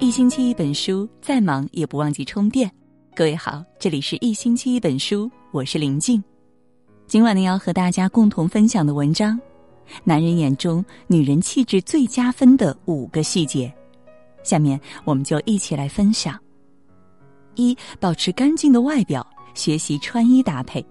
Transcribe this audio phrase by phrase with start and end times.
[0.00, 2.70] 一星期一本书，再忙也不忘记充电。
[3.16, 6.22] 各位好，这里是一星期一本书，我是林静。
[7.08, 9.38] 今晚呢，要和大家共同分享的文章：
[10.04, 13.72] 男人眼中女人气质最加分的五个细节。
[14.44, 16.38] 下面我们就一起来分享。
[17.56, 20.84] 一、保持干净的外表，学习穿衣搭配。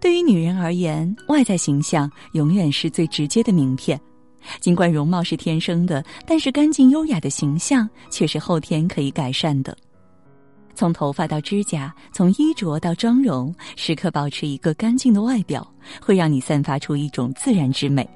[0.00, 3.98] 对于女人而言，外在形象永远是最直接的名片。
[4.60, 9.76] 尽管容貌是天生的，但是干净优雅的形象却是后天可以改善的。
[10.74, 15.66] 从头发到指甲，从衣着到妆容，时刻保持一个干净的外表，
[16.00, 18.08] 会让你散发出一种自然之美。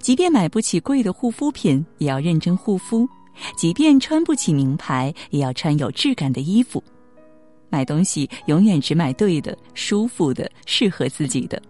[0.00, 3.06] 即便买不起贵的护肤品，也要认真护肤；
[3.56, 6.82] 即便穿不起名牌，也要穿有质感的衣服。
[7.68, 11.62] 买东西永远只买对的、舒服的、适合自己的。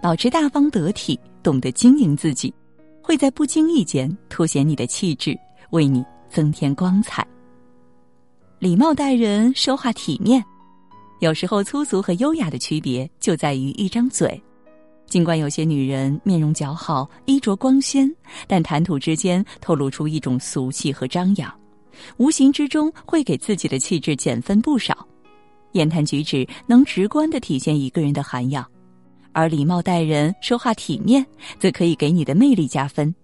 [0.00, 2.54] 保持大方得体，懂得经营自己。
[3.08, 5.34] 会在不经意间凸显你的气质，
[5.70, 7.26] 为你增添光彩。
[8.58, 10.44] 礼貌待人，说话体面。
[11.20, 14.38] 有时候粗俗和优雅的区别就在于一张嘴。
[15.06, 18.14] 尽管有些女人面容姣好，衣着光鲜，
[18.46, 21.50] 但谈吐之间透露出一种俗气和张扬，
[22.18, 25.08] 无形之中会给自己的气质减分不少。
[25.72, 28.70] 言谈举止能直观的体现一个人的涵养。
[29.32, 31.24] 而礼貌待人、说话体面，
[31.58, 33.14] 则可以给你的魅力加分。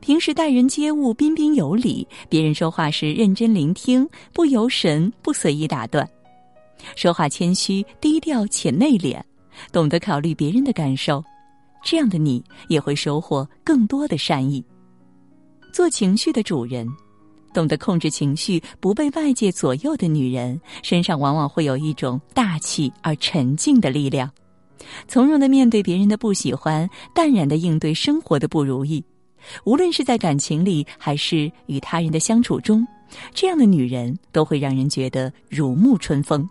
[0.00, 6.08] 平时待人接物彬彬有礼，别人说话时认真聆听，不由神，不随意打断。
[6.96, 9.22] 说话谦虚、低调且内敛，
[9.70, 11.22] 懂得考虑别人的感受，
[11.84, 14.64] 这样的你也会收获更多的善意。
[15.72, 16.86] 做情绪的主人，
[17.54, 24.28] 懂得控制情绪，不被外界左右的女人，身上往往会有一种大气而沉静的力量。
[25.08, 29.04] 从容的面对别人的不喜欢，淡然的应对生活的不如意。
[29.64, 32.86] 无论是在感情里，还是与他人的相处中，
[33.34, 36.48] 这样的女人都会让人觉得如沐春风。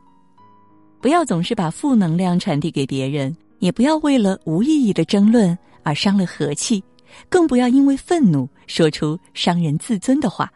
[1.00, 6.84] 不要总是把负能量传递给别人，也不要为了无意义的争论而伤了和气，
[7.30, 10.52] 更不要因为愤怒说出伤人自尊的话。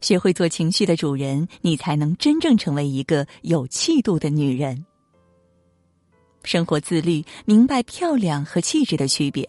[0.00, 4.84] 学会做情绪的主人，你才能真正成为一个有气度的女人。
[6.44, 9.48] 生活自律，明白漂亮和气质的区别。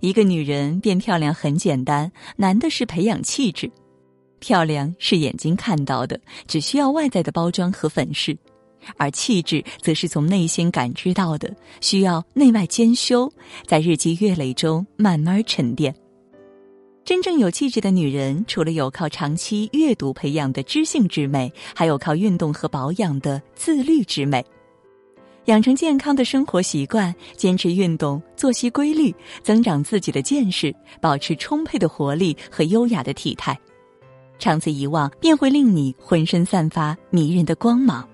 [0.00, 3.70] 一个女人变漂亮很简单，难的是培养气质。
[4.38, 8.34] 漂亮是眼睛看到的，只需要外在的包装和粉饰；
[8.98, 13.32] 而气质则是从内心感知到的，需要内外兼修，
[13.66, 15.94] 在日积月累中慢慢沉淀。
[17.02, 24.44] 真正有气质的女人，除了有靠长期阅读培养的知性之美，还有靠运动和保养的自律之美。
[25.46, 33.56] 养成健康的生活习惯，坚持运动，作息规律，增长自己的见识，保持充沛的活力和优雅的体态，
[34.40, 38.06] 长此以往，便会令你浑身散发迷人的光芒。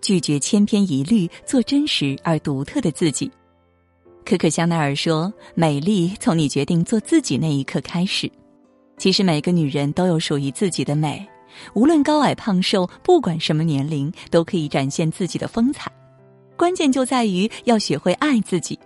[0.00, 3.28] 拒绝千篇一律，做真实而独特的自己。
[4.24, 8.30] 可可香奈儿说：“美丽从你决定做自己那一刻开始。”
[8.98, 11.26] 其实每个女人都有属于自己的美。
[11.74, 15.90] 无论高矮胖瘦，不管什么年龄，都可以展现自己的风采。
[16.56, 18.78] 关键就在于要学会爱自己。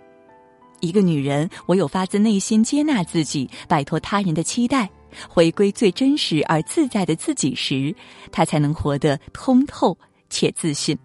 [0.81, 4.89] 一个女人唯有发自内心接纳自己，摆脱他人的期待，
[5.29, 7.95] 回归最真实而自在的自己时，
[8.31, 9.97] 她才能活得通透
[10.29, 10.97] 且自信。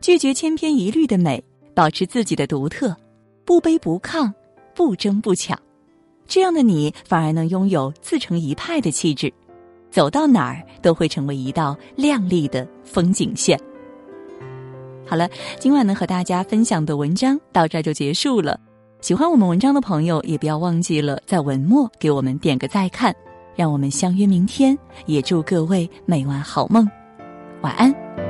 [0.00, 1.42] 拒绝千篇一律的美，
[1.74, 2.96] 保持自己的独特，
[3.44, 4.32] 不卑不亢，
[4.74, 5.60] 不争不抢，
[6.26, 9.30] 这样的你反而能拥有自成一派的气质。
[9.90, 13.58] 走到哪儿都会成为一道亮丽的风景线。
[15.06, 15.28] 好了，
[15.58, 18.58] 今晚呢和大家分享的文章到这儿就结束了。
[19.00, 23.14] 喜欢我们文章的朋友，也不要忘记了在文末给我们点个再看。
[23.56, 26.88] 让我们相约明天，也祝各位每晚好梦，
[27.62, 28.29] 晚安。